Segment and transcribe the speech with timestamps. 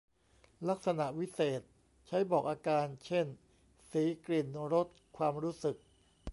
[0.69, 1.69] ลักษณะวิเศษณ์
[2.07, 3.25] ใช้บอกอาการ เช่น
[3.91, 5.75] สี กลิ่น รส ความรู้สึก